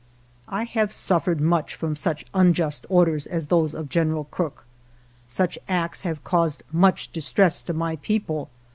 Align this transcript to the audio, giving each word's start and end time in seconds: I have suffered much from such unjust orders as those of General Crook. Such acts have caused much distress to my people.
I 0.47 0.63
have 0.63 0.91
suffered 0.91 1.39
much 1.39 1.75
from 1.75 1.95
such 1.95 2.25
unjust 2.33 2.87
orders 2.89 3.27
as 3.27 3.45
those 3.45 3.75
of 3.75 3.87
General 3.87 4.23
Crook. 4.23 4.65
Such 5.27 5.59
acts 5.69 6.01
have 6.01 6.23
caused 6.23 6.63
much 6.71 7.11
distress 7.11 7.61
to 7.61 7.73
my 7.73 7.97
people. 7.97 8.49